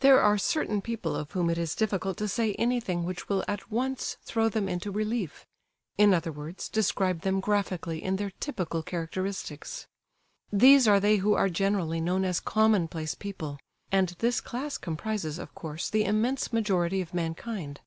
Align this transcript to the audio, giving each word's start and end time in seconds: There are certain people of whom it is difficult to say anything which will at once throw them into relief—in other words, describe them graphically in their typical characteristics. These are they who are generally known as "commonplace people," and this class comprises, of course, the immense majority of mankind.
There 0.00 0.20
are 0.20 0.36
certain 0.36 0.82
people 0.82 1.16
of 1.16 1.30
whom 1.32 1.48
it 1.48 1.56
is 1.56 1.74
difficult 1.74 2.18
to 2.18 2.28
say 2.28 2.52
anything 2.58 3.02
which 3.04 3.30
will 3.30 3.42
at 3.48 3.70
once 3.72 4.18
throw 4.22 4.50
them 4.50 4.68
into 4.68 4.90
relief—in 4.90 6.12
other 6.12 6.30
words, 6.30 6.68
describe 6.68 7.22
them 7.22 7.40
graphically 7.40 8.04
in 8.04 8.16
their 8.16 8.28
typical 8.40 8.82
characteristics. 8.82 9.86
These 10.52 10.86
are 10.86 11.00
they 11.00 11.16
who 11.16 11.32
are 11.32 11.48
generally 11.48 12.02
known 12.02 12.26
as 12.26 12.40
"commonplace 12.40 13.14
people," 13.14 13.58
and 13.90 14.10
this 14.18 14.42
class 14.42 14.76
comprises, 14.76 15.38
of 15.38 15.54
course, 15.54 15.88
the 15.88 16.04
immense 16.04 16.52
majority 16.52 17.00
of 17.00 17.14
mankind. 17.14 17.80